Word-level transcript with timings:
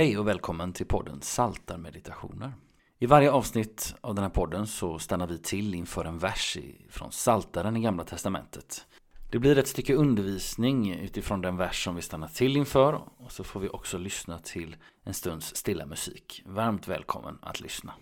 Hej 0.00 0.18
och 0.18 0.28
välkommen 0.28 0.72
till 0.72 0.86
podden 0.86 1.22
Saltarmeditationer. 1.22 2.52
I 2.98 3.06
varje 3.06 3.30
avsnitt 3.30 3.94
av 4.00 4.14
den 4.14 4.24
här 4.24 4.30
podden 4.30 4.66
så 4.66 4.98
stannar 4.98 5.26
vi 5.26 5.38
till 5.38 5.74
inför 5.74 6.04
en 6.04 6.18
vers 6.18 6.58
från 6.88 7.12
Saltaren 7.12 7.76
i 7.76 7.80
Gamla 7.80 8.04
Testamentet. 8.04 8.86
Det 9.30 9.38
blir 9.38 9.58
ett 9.58 9.68
stycke 9.68 9.94
undervisning 9.94 10.94
utifrån 10.94 11.40
den 11.40 11.56
vers 11.56 11.84
som 11.84 11.96
vi 11.96 12.02
stannar 12.02 12.28
till 12.28 12.56
inför 12.56 13.02
och 13.16 13.32
så 13.32 13.44
får 13.44 13.60
vi 13.60 13.68
också 13.68 13.98
lyssna 13.98 14.38
till 14.38 14.76
en 15.04 15.14
stunds 15.14 15.56
stilla 15.56 15.86
musik. 15.86 16.42
Varmt 16.46 16.88
välkommen 16.88 17.38
att 17.42 17.60
lyssna. 17.60 17.94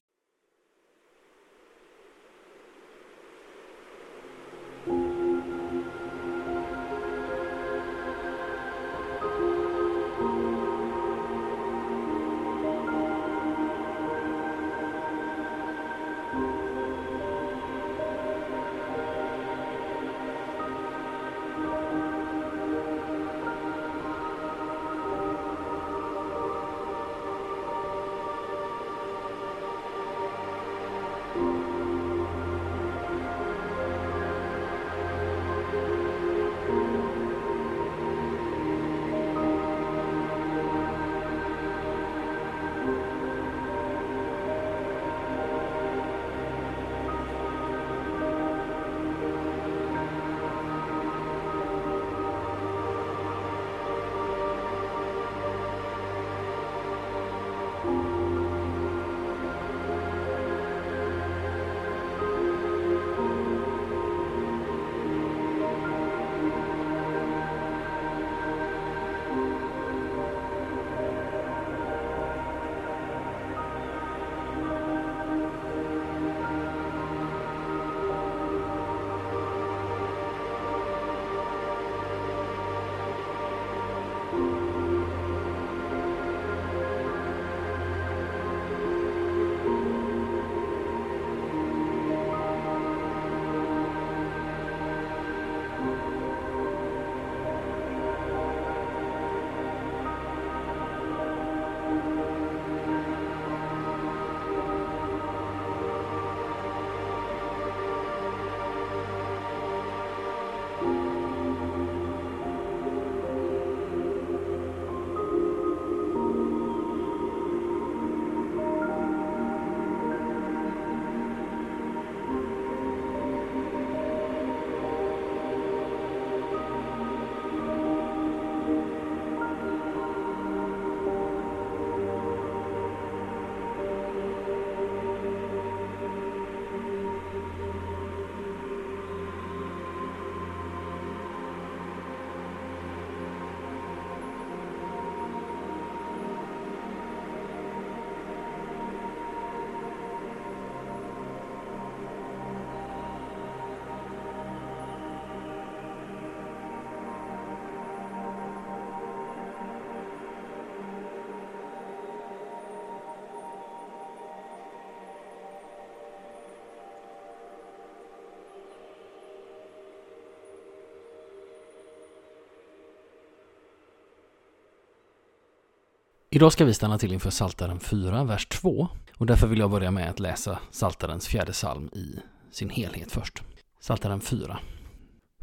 Idag 176.39 176.53
ska 176.53 176.65
vi 176.65 176.75
stanna 176.75 176.99
till 176.99 177.13
inför 177.13 177.31
Saltaren 177.31 177.81
4, 177.81 178.25
vers 178.25 178.47
2 178.47 178.89
och 179.17 179.27
därför 179.27 179.47
vill 179.47 179.59
jag 179.59 179.71
börja 179.71 179.91
med 179.91 180.11
att 180.11 180.21
läsa 180.21 180.59
Saltarens 180.71 181.27
fjärde 181.27 181.53
psalm 181.53 181.89
i 181.93 182.17
sin 182.51 182.71
helhet 182.71 183.13
först. 183.13 183.43
Saltaren 183.81 184.21
4. 184.21 184.59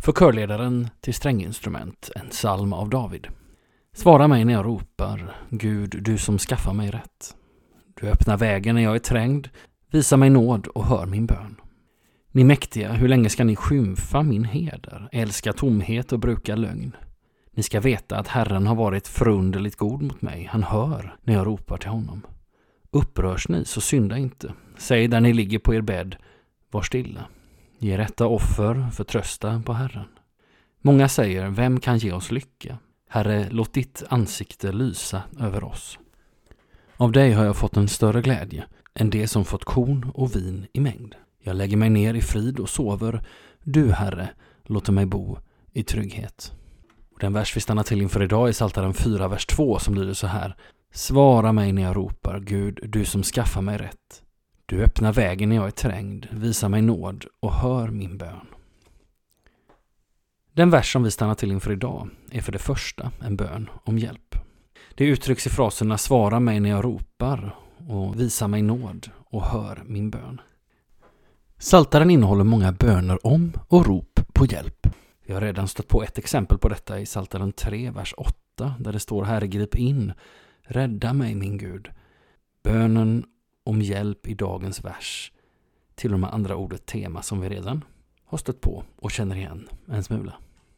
För 0.04 0.12
körledaren 0.12 0.90
till 1.02 1.14
stränginstrument, 1.14 2.10
en 2.16 2.30
psalm 2.30 2.74
av 2.74 2.90
David. 2.90 3.28
Svara 3.94 4.28
mig 4.28 4.46
när 4.46 4.54
jag 4.54 4.66
ropar, 4.66 5.36
Gud, 5.50 6.04
du 6.04 6.18
som 6.18 6.38
skaffar 6.38 6.74
mig 6.74 6.92
rätt. 6.92 7.36
Du 8.00 8.08
öppnar 8.08 8.38
vägen 8.38 8.76
när 8.76 8.84
jag 8.84 8.96
är 8.96 9.00
trängd, 9.00 9.50
visa 9.92 10.18
mig 10.18 10.30
nåd 10.30 10.68
och 10.68 10.86
hör 10.86 11.06
min 11.06 11.26
bön. 11.26 11.56
Ni 12.32 12.44
mäktiga, 12.44 12.92
hur 12.92 13.08
länge 13.08 13.30
ska 13.30 13.44
ni 13.44 13.56
skymfa 13.56 14.24
min 14.24 14.44
heder, 14.44 15.10
älska 15.12 15.54
tomhet 15.54 16.12
och 16.12 16.20
bruka 16.20 16.56
lögn? 16.56 16.96
Ni 17.56 17.64
ska 17.64 17.80
veta 17.80 18.18
att 18.18 18.28
Herren 18.28 18.68
har 18.68 18.76
varit 18.76 19.08
förunderligt 19.08 19.76
god 19.76 20.02
mot 20.02 20.22
mig. 20.22 20.50
Han 20.52 20.64
hör 20.64 21.16
när 21.24 21.34
jag 21.34 21.48
ropar 21.48 21.78
till 21.78 21.90
honom. 21.90 22.22
Upprörs 22.92 23.50
ni, 23.50 23.66
så 23.66 23.82
synda 23.82 24.18
inte. 24.18 24.54
Säg 24.78 25.08
där 25.08 25.22
ni 25.22 25.34
ligger 25.34 25.60
på 25.60 25.74
er 25.74 25.82
bädd, 25.82 26.16
var 26.72 26.82
stilla. 26.82 27.26
Ge 27.80 27.98
rätta 27.98 28.28
offer, 28.28 28.90
förtrösta 28.92 29.62
på 29.66 29.74
Herren. 29.74 30.08
Många 30.82 31.10
säger, 31.10 31.50
vem 31.50 31.80
kan 31.80 31.98
ge 31.98 32.12
oss 32.12 32.32
lycka? 32.32 32.78
Herre, 33.10 33.48
låt 33.52 33.74
ditt 33.74 34.04
ansikte 34.10 34.72
lysa 34.72 35.24
över 35.40 35.64
oss. 35.64 36.00
Av 36.98 37.12
dig 37.12 37.32
har 37.32 37.46
jag 37.46 37.58
fått 37.58 37.78
en 37.78 37.88
större 37.88 38.22
glädje 38.22 38.64
än 38.94 39.10
det 39.10 39.28
som 39.28 39.46
fått 39.46 39.66
korn 39.66 40.12
och 40.14 40.36
vin 40.36 40.68
i 40.74 40.80
mängd. 40.80 41.16
Jag 41.44 41.56
lägger 41.56 41.78
mig 41.78 41.90
ner 41.90 42.14
i 42.14 42.22
frid 42.22 42.60
och 42.60 42.70
sover. 42.70 43.22
Du, 43.64 43.92
Herre, 43.92 44.30
låter 44.64 44.92
mig 44.92 45.06
bo 45.06 45.38
i 45.74 45.84
trygghet. 45.84 46.54
Och 47.16 47.22
den 47.22 47.34
vers 47.34 47.56
vi 47.56 47.62
stannar 47.62 47.84
till 47.84 48.02
inför 48.02 48.24
idag 48.24 48.48
är 48.48 48.54
Psaltaren 48.54 48.94
4, 48.94 49.28
vers 49.28 49.46
2 49.46 49.80
som 49.80 49.96
lyder 49.96 50.14
så 50.14 50.28
här. 50.28 50.56
Svara 50.94 51.52
mig 51.52 51.72
när 51.72 51.82
jag 51.82 51.96
ropar, 51.96 52.40
Gud, 52.40 52.80
du 52.84 53.06
som 53.06 53.24
skaffar 53.24 53.62
mig 53.62 53.78
rätt. 53.78 54.24
Du 54.66 54.84
öppnar 54.84 55.14
vägen 55.14 55.50
när 55.50 55.56
jag 55.56 55.68
är 55.68 55.72
trängd, 55.72 56.28
visa 56.32 56.70
mig 56.70 56.82
nåd 56.82 57.26
och 57.40 57.54
hör 57.54 57.88
min 57.88 58.18
bön. 58.18 58.48
Den 60.54 60.70
vers 60.70 60.94
som 60.94 61.04
vi 61.04 61.12
stannar 61.12 61.36
till 61.36 61.52
inför 61.52 61.72
idag 61.72 62.10
är 62.32 62.42
för 62.42 62.52
det 62.52 62.60
första 62.60 63.12
en 63.22 63.36
bön 63.36 63.70
om 63.84 64.00
hjälp. 64.00 64.36
Det 64.96 65.06
uttrycks 65.06 65.48
i 65.48 65.50
fraserna 65.50 65.98
Svara 65.98 66.40
mig 66.40 66.60
när 66.60 66.70
jag 66.70 66.86
ropar 66.86 67.56
och 67.88 68.20
Visa 68.20 68.48
mig 68.48 68.62
nåd 68.62 69.10
och 69.18 69.44
hör 69.44 69.84
min 69.86 70.10
bön. 70.10 70.42
Saltaren 71.58 72.10
innehåller 72.10 72.44
många 72.44 72.72
böner 72.72 73.26
om 73.28 73.54
och 73.68 73.86
rop 73.86 74.20
på 74.34 74.46
hjälp. 74.46 74.85
Vi 75.26 75.34
har 75.34 75.42
redan 75.42 75.68
stött 75.68 75.88
på 75.88 76.04
ett 76.04 76.18
exempel 76.18 76.58
på 76.58 76.70
detta 76.70 77.00
i 77.00 77.06
Psaltaren 77.06 77.52
3, 77.52 77.92
vers 77.92 78.14
8, 78.18 78.74
där 78.80 78.94
det 78.94 79.00
står 79.00 79.24
Herre 79.24 79.48
grip 79.48 79.76
in, 79.76 80.14
rädda 80.62 81.14
mig 81.14 81.36
min 81.36 81.58
Gud. 81.58 81.90
Bönen 82.64 83.26
om 83.64 83.82
hjälp 83.82 84.28
i 84.28 84.34
dagens 84.34 84.84
vers 84.84 85.32
till 85.96 86.14
och 86.14 86.20
med 86.20 86.34
andra 86.34 86.56
ordet 86.56 86.86
tema 86.86 87.22
som 87.22 87.42
vi 87.42 87.50
redan 87.50 87.84
har 88.26 88.38
stött 88.38 88.62
på 88.62 88.84
och 88.96 89.12
känner 89.12 89.36
igen 89.36 89.70
en 89.88 90.04
smula. 90.04 90.34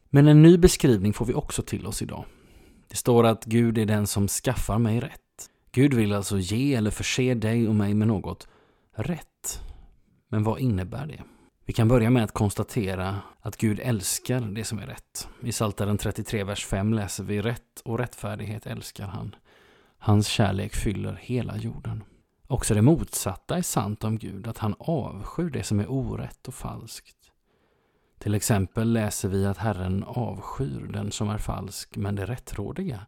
Men 0.10 0.28
en 0.28 0.42
ny 0.42 0.58
beskrivning 0.58 1.14
får 1.14 1.26
vi 1.26 1.34
också 1.34 1.62
till 1.62 1.88
oss 1.88 2.02
idag. 2.02 2.26
Det 2.88 2.96
står 2.96 3.26
att 3.26 3.46
Gud 3.46 3.78
är 3.78 3.86
den 3.86 4.08
som 4.08 4.28
skaffar 4.28 4.80
mig 4.80 5.00
rätt. 5.00 5.50
Gud 5.72 5.94
vill 5.94 6.14
alltså 6.14 6.40
ge 6.40 6.76
eller 6.76 6.92
förse 6.92 7.34
dig 7.34 7.68
och 7.68 7.76
mig 7.76 7.94
med 7.94 8.08
något 8.08 8.48
rätt. 8.96 9.62
Men 10.30 10.44
vad 10.44 10.60
innebär 10.60 11.08
det? 11.08 11.24
Vi 11.68 11.74
kan 11.74 11.88
börja 11.88 12.10
med 12.10 12.24
att 12.24 12.32
konstatera 12.32 13.22
att 13.42 13.58
Gud 13.58 13.80
älskar 13.84 14.42
det 14.42 14.64
som 14.64 14.80
är 14.80 14.88
rätt. 14.88 15.28
I 15.42 15.52
Psaltaren 15.52 15.98
33, 15.98 16.44
vers 16.44 16.66
5 16.66 16.94
läser 16.94 17.24
vi 17.24 17.42
rätt 17.42 17.82
och 17.84 18.00
rättfärdighet 18.00 18.66
älskar 18.66 19.08
han. 19.08 19.36
Hans 19.98 20.28
kärlek 20.28 20.76
fyller 20.76 21.14
hela 21.14 21.58
jorden. 21.58 22.04
Också 22.48 22.74
det 22.74 22.82
motsatta 22.82 23.58
är 23.58 23.62
sant 23.62 24.04
om 24.04 24.18
Gud, 24.18 24.48
att 24.48 24.58
han 24.58 24.76
avskyr 24.80 25.50
det 25.50 25.64
som 25.64 25.80
är 25.80 25.92
orätt 25.92 26.48
och 26.48 26.54
falskt. 26.54 27.32
Till 28.20 28.36
exempel 28.36 28.94
läser 28.94 29.30
vi 29.30 29.46
att 29.46 29.58
Herren 29.58 30.04
avskyr 30.04 30.90
den 30.94 31.12
som 31.12 31.30
är 31.30 31.38
falsk, 31.38 31.98
men 31.98 32.16
det 32.16 32.26
rättrådiga 32.26 33.06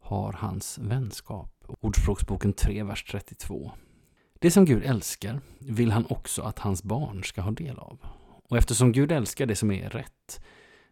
har 0.00 0.32
hans 0.32 0.78
vänskap. 0.78 1.64
Ordspråksboken 1.80 2.52
3, 2.52 2.82
vers 2.82 3.04
32. 3.04 3.72
Det 4.42 4.50
som 4.50 4.64
Gud 4.64 4.84
älskar 4.84 5.40
vill 5.58 5.92
han 5.92 6.06
också 6.08 6.42
att 6.42 6.58
hans 6.58 6.82
barn 6.82 7.24
ska 7.24 7.40
ha 7.40 7.50
del 7.50 7.78
av. 7.78 7.98
Och 8.48 8.58
eftersom 8.58 8.92
Gud 8.92 9.12
älskar 9.12 9.46
det 9.46 9.56
som 9.56 9.70
är 9.70 9.90
rätt 9.90 10.40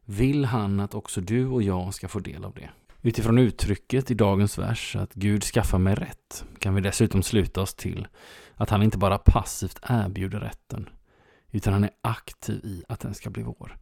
vill 0.04 0.44
han 0.44 0.80
att 0.80 0.94
också 0.94 1.20
du 1.20 1.46
och 1.46 1.62
jag 1.62 1.94
ska 1.94 2.08
få 2.08 2.18
del 2.18 2.44
av 2.44 2.54
det. 2.54 2.70
Utifrån 3.02 3.38
uttrycket 3.38 4.10
i 4.10 4.14
dagens 4.14 4.58
vers 4.58 4.96
att 4.96 5.14
Gud 5.14 5.44
skaffar 5.44 5.78
mig 5.78 5.94
rätt 5.94 6.44
kan 6.58 6.74
vi 6.74 6.80
dessutom 6.80 7.22
sluta 7.22 7.60
oss 7.60 7.74
till 7.74 8.08
att 8.54 8.70
han 8.70 8.82
inte 8.82 8.98
bara 8.98 9.18
passivt 9.18 9.80
erbjuder 9.82 10.40
rätten 10.40 10.88
utan 11.50 11.72
han 11.72 11.84
är 11.84 11.90
aktiv 12.02 12.64
i 12.64 12.84
att 12.88 13.00
den 13.00 13.14
ska 13.14 13.30
bli 13.30 13.42
vår. 13.42 13.78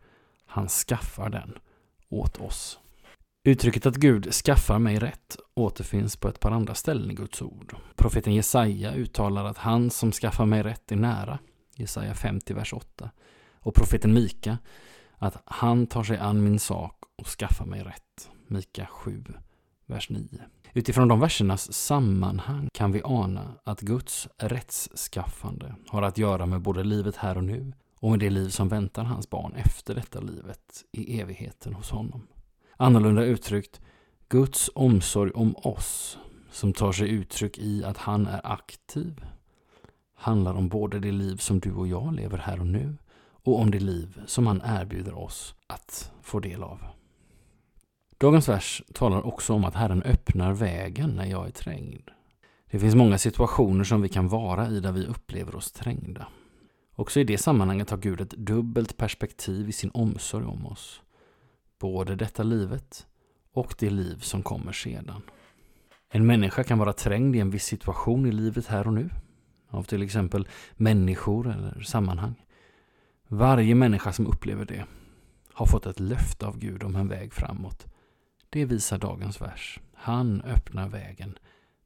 Han 0.46 0.68
skaffar 0.68 1.30
den 1.30 1.58
åt 2.08 2.36
oss. 2.36 2.78
Uttrycket 3.44 3.86
att 3.86 3.96
Gud 3.96 4.32
skaffar 4.34 4.78
mig 4.78 4.98
rätt 4.98 5.36
återfinns 5.54 6.16
på 6.16 6.28
ett 6.28 6.40
par 6.40 6.50
andra 6.50 6.74
ställen 6.74 7.10
i 7.10 7.14
Guds 7.14 7.42
ord. 7.42 7.76
Profeten 7.96 8.34
Jesaja 8.34 8.94
uttalar 8.94 9.44
att 9.44 9.58
han 9.58 9.90
som 9.90 10.12
skaffar 10.12 10.46
mig 10.46 10.62
rätt 10.62 10.92
är 10.92 10.96
nära. 10.96 11.38
Jesaja 11.74 12.14
50, 12.14 12.54
vers 12.54 12.72
8. 12.72 13.10
Och 13.52 13.74
profeten 13.74 14.14
Mika 14.14 14.58
att 15.18 15.42
han 15.44 15.86
tar 15.86 16.02
sig 16.02 16.18
an 16.18 16.44
min 16.44 16.58
sak 16.58 17.04
och 17.16 17.26
skaffar 17.26 17.66
mig 17.66 17.82
rätt. 17.82 18.30
Mika 18.46 18.86
7, 18.86 19.24
vers 19.86 20.10
9. 20.10 20.28
Utifrån 20.72 21.08
de 21.08 21.20
versernas 21.20 21.72
sammanhang 21.72 22.68
kan 22.72 22.92
vi 22.92 23.02
ana 23.04 23.54
att 23.64 23.80
Guds 23.80 24.28
rättsskaffande 24.38 25.74
har 25.88 26.02
att 26.02 26.18
göra 26.18 26.46
med 26.46 26.60
både 26.60 26.84
livet 26.84 27.16
här 27.16 27.36
och 27.36 27.44
nu 27.44 27.72
och 28.00 28.10
med 28.10 28.20
det 28.20 28.30
liv 28.30 28.48
som 28.48 28.68
väntar 28.68 29.04
hans 29.04 29.30
barn 29.30 29.54
efter 29.54 29.94
detta 29.94 30.20
livet 30.20 30.84
i 30.92 31.20
evigheten 31.20 31.74
hos 31.74 31.90
honom. 31.90 32.26
Annorlunda 32.80 33.24
uttryckt, 33.24 33.80
Guds 34.28 34.70
omsorg 34.74 35.30
om 35.30 35.56
oss, 35.56 36.18
som 36.50 36.72
tar 36.72 36.92
sig 36.92 37.08
uttryck 37.10 37.58
i 37.58 37.84
att 37.84 37.96
han 37.96 38.26
är 38.26 38.52
aktiv, 38.52 39.24
handlar 40.14 40.54
om 40.54 40.68
både 40.68 40.98
det 40.98 41.12
liv 41.12 41.36
som 41.36 41.60
du 41.60 41.72
och 41.72 41.88
jag 41.88 42.14
lever 42.14 42.38
här 42.38 42.60
och 42.60 42.66
nu 42.66 42.96
och 43.44 43.60
om 43.60 43.70
det 43.70 43.78
liv 43.78 44.20
som 44.26 44.46
han 44.46 44.62
erbjuder 44.64 45.18
oss 45.18 45.54
att 45.66 46.12
få 46.22 46.40
del 46.40 46.62
av. 46.62 46.78
Dagens 48.18 48.48
vers 48.48 48.82
talar 48.94 49.26
också 49.26 49.54
om 49.54 49.64
att 49.64 49.74
Herren 49.74 50.02
öppnar 50.02 50.52
vägen 50.52 51.10
när 51.10 51.26
jag 51.26 51.46
är 51.46 51.50
trängd. 51.50 52.10
Det 52.70 52.78
finns 52.78 52.94
många 52.94 53.18
situationer 53.18 53.84
som 53.84 54.02
vi 54.02 54.08
kan 54.08 54.28
vara 54.28 54.68
i 54.68 54.80
där 54.80 54.92
vi 54.92 55.06
upplever 55.06 55.56
oss 55.56 55.72
trängda. 55.72 56.26
Också 56.94 57.20
i 57.20 57.24
det 57.24 57.38
sammanhanget 57.38 57.90
har 57.90 57.98
Gud 57.98 58.20
ett 58.20 58.30
dubbelt 58.30 58.96
perspektiv 58.96 59.68
i 59.68 59.72
sin 59.72 59.90
omsorg 59.94 60.44
om 60.44 60.66
oss. 60.66 61.00
Både 61.78 62.16
detta 62.16 62.42
livet 62.42 63.06
och 63.52 63.74
det 63.78 63.90
liv 63.90 64.16
som 64.20 64.42
kommer 64.42 64.72
sedan. 64.72 65.22
En 66.10 66.26
människa 66.26 66.64
kan 66.64 66.78
vara 66.78 66.92
trängd 66.92 67.36
i 67.36 67.40
en 67.40 67.50
viss 67.50 67.64
situation 67.64 68.26
i 68.26 68.32
livet 68.32 68.66
här 68.66 68.86
och 68.86 68.92
nu. 68.92 69.10
Av 69.68 69.82
till 69.82 70.02
exempel 70.02 70.48
människor 70.72 71.50
eller 71.50 71.80
sammanhang. 71.80 72.34
Varje 73.28 73.74
människa 73.74 74.12
som 74.12 74.26
upplever 74.26 74.64
det 74.64 74.84
har 75.52 75.66
fått 75.66 75.86
ett 75.86 76.00
löfte 76.00 76.46
av 76.46 76.58
Gud 76.58 76.82
om 76.82 76.96
en 76.96 77.08
väg 77.08 77.32
framåt. 77.32 77.86
Det 78.50 78.64
visar 78.64 78.98
dagens 78.98 79.40
vers. 79.40 79.80
Han 79.94 80.42
öppnar 80.42 80.88
vägen 80.88 81.38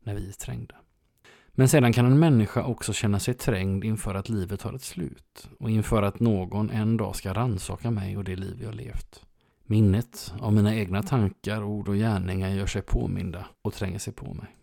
när 0.03 0.15
vi 0.15 0.29
är 0.29 0.33
trängda. 0.33 0.75
Men 1.49 1.69
sedan 1.69 1.93
kan 1.93 2.07
en 2.07 2.19
människa 2.19 2.65
också 2.65 2.93
känna 2.93 3.21
sig 3.21 3.35
trängd 3.35 3.85
inför 3.85 4.15
att 4.15 4.29
livet 4.29 4.63
har 4.63 4.73
ett 4.73 4.83
slut 4.83 5.49
och 5.59 5.71
inför 5.71 6.03
att 6.03 6.21
någon 6.21 6.71
en 6.71 6.97
dag 6.97 7.17
ska 7.17 7.33
ransaka 7.33 7.91
mig 7.91 8.17
och 8.17 8.25
det 8.25 8.37
liv 8.37 8.63
jag 8.63 8.75
levt. 8.75 9.23
Minnet 9.65 10.35
av 10.41 10.53
mina 10.53 10.75
egna 10.75 11.03
tankar, 11.03 11.63
ord 11.63 11.89
och 11.89 11.95
gärningar 11.95 12.49
gör 12.49 12.67
sig 12.67 12.83
påminda 12.83 13.47
och 13.63 13.75
tränger 13.75 13.99
sig 13.99 14.13
på 14.13 14.35
mig. 14.35 14.57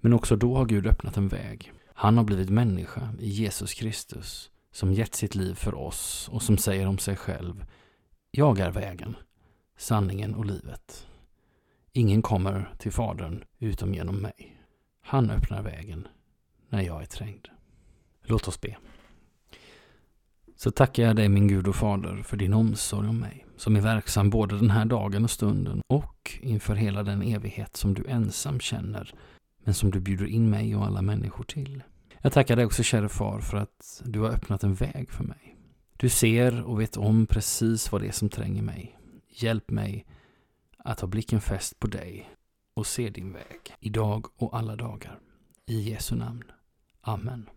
Men 0.00 0.12
också 0.12 0.36
då 0.36 0.56
har 0.56 0.66
Gud 0.66 0.86
öppnat 0.86 1.16
en 1.16 1.28
väg. 1.28 1.72
Han 1.94 2.16
har 2.16 2.24
blivit 2.24 2.50
människa 2.50 3.14
i 3.18 3.28
Jesus 3.28 3.74
Kristus 3.74 4.50
som 4.72 4.92
gett 4.92 5.14
sitt 5.14 5.34
liv 5.34 5.54
för 5.54 5.74
oss 5.74 6.28
och 6.32 6.42
som 6.42 6.58
säger 6.58 6.86
om 6.86 6.98
sig 6.98 7.16
själv 7.16 7.64
Jag 8.30 8.58
är 8.58 8.70
vägen, 8.70 9.16
sanningen 9.76 10.34
och 10.34 10.44
livet. 10.44 11.06
Ingen 11.92 12.22
kommer 12.22 12.74
till 12.78 12.92
Fadern 12.92 13.44
utom 13.58 13.94
genom 13.94 14.16
mig. 14.16 14.56
Han 15.00 15.30
öppnar 15.30 15.62
vägen 15.62 16.08
när 16.68 16.82
jag 16.82 17.02
är 17.02 17.06
trängd. 17.06 17.48
Låt 18.22 18.48
oss 18.48 18.60
be. 18.60 18.76
Så 20.62 20.70
tackar 20.70 21.02
jag 21.02 21.16
dig 21.16 21.28
min 21.28 21.48
Gud 21.48 21.68
och 21.68 21.76
Fader 21.76 22.22
för 22.22 22.36
din 22.36 22.52
omsorg 22.52 23.08
om 23.08 23.18
mig, 23.18 23.46
som 23.56 23.76
är 23.76 23.80
verksam 23.80 24.30
både 24.30 24.58
den 24.58 24.70
här 24.70 24.84
dagen 24.84 25.24
och 25.24 25.30
stunden 25.30 25.82
och 25.86 26.38
inför 26.40 26.74
hela 26.74 27.02
den 27.02 27.22
evighet 27.22 27.76
som 27.76 27.94
du 27.94 28.06
ensam 28.06 28.60
känner, 28.60 29.14
men 29.64 29.74
som 29.74 29.90
du 29.90 30.00
bjuder 30.00 30.26
in 30.26 30.50
mig 30.50 30.76
och 30.76 30.86
alla 30.86 31.02
människor 31.02 31.44
till. 31.44 31.82
Jag 32.20 32.32
tackar 32.32 32.56
dig 32.56 32.64
också 32.64 32.82
käre 32.82 33.08
far 33.08 33.40
för 33.40 33.56
att 33.56 34.02
du 34.04 34.20
har 34.20 34.28
öppnat 34.28 34.64
en 34.64 34.74
väg 34.74 35.10
för 35.10 35.24
mig. 35.24 35.56
Du 35.96 36.08
ser 36.08 36.62
och 36.62 36.80
vet 36.80 36.96
om 36.96 37.26
precis 37.26 37.92
vad 37.92 38.00
det 38.00 38.08
är 38.08 38.12
som 38.12 38.28
tränger 38.28 38.62
mig. 38.62 38.98
Hjälp 39.28 39.70
mig 39.70 40.06
att 40.78 41.00
ha 41.00 41.08
blicken 41.08 41.40
fäst 41.40 41.78
på 41.78 41.86
dig 41.86 42.30
och 42.74 42.86
se 42.86 43.10
din 43.10 43.32
väg, 43.32 43.60
idag 43.80 44.26
och 44.36 44.56
alla 44.56 44.76
dagar. 44.76 45.18
I 45.66 45.80
Jesu 45.80 46.16
namn. 46.16 46.44
Amen. 47.00 47.48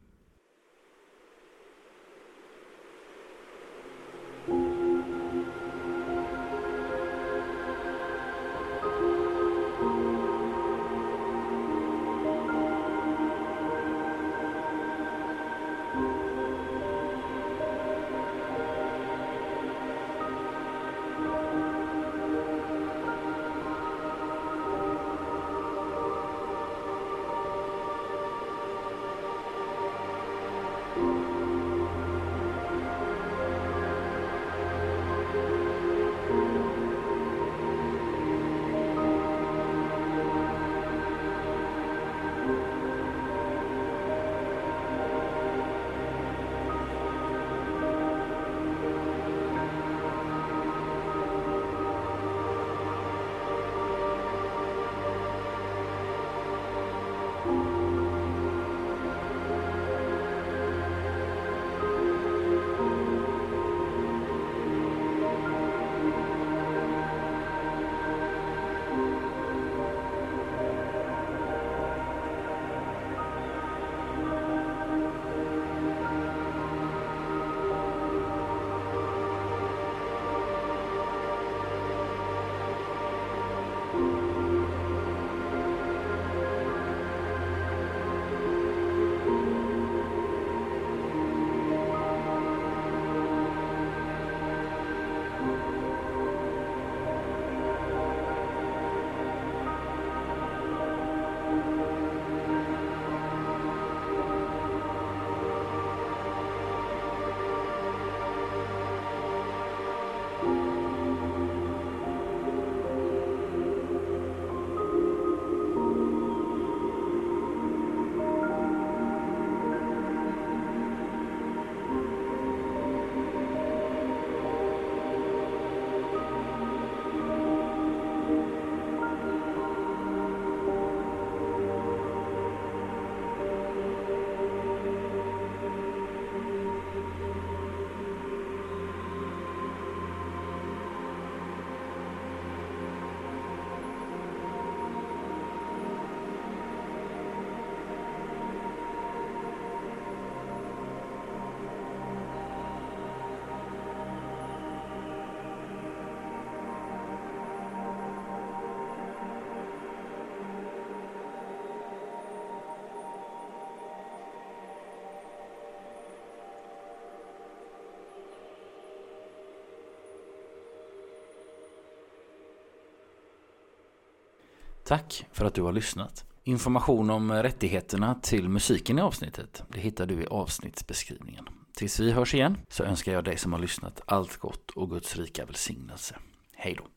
Tack 174.88 175.25
för 175.32 175.46
att 175.46 175.54
du 175.54 175.62
har 175.62 175.72
lyssnat. 175.72 176.25
Information 176.44 177.10
om 177.10 177.32
rättigheterna 177.32 178.15
till 178.15 178.50
musiken 178.50 179.00
i 179.00 179.01
avsnittet 179.01 179.63
det 179.70 179.80
hittar 179.80 180.06
du 180.06 180.22
i 180.22 180.27
avsnittsbeskrivningen. 180.27 181.46
Tills 181.75 182.00
vi 182.00 182.12
hörs 182.12 182.34
igen 182.34 182.58
så 182.70 182.84
önskar 182.84 183.13
jag 183.13 183.24
dig 183.24 183.38
som 183.38 183.54
har 183.54 183.60
lyssnat 183.60 184.01
allt 184.06 184.38
gott 184.38 184.72
och 184.72 184.89
Guds 184.89 185.15
rika 185.15 185.46
välsignelse. 185.46 186.15
Hej 186.56 186.75
då! 186.77 186.95